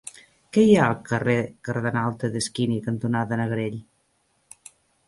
Què 0.55 0.63
hi 0.67 0.71
ha 0.77 0.87
al 0.93 1.03
carrer 1.09 1.35
Cardenal 1.69 2.17
Tedeschini 2.25 2.81
cantonada 2.89 3.43
Negrell? 3.45 3.79